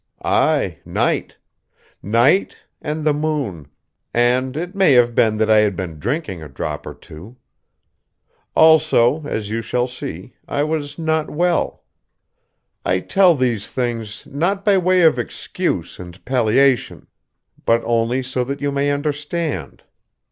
[0.25, 1.37] "Aye, night.
[2.01, 3.67] Night, and the moon;
[4.15, 7.35] and it may have been that I had been drinking a drop or two.
[8.55, 11.83] Also, as you shall see, I was not well.
[12.83, 17.05] I tell these things, not by way of excuse and palliation;
[17.63, 19.83] but only so that you may understand.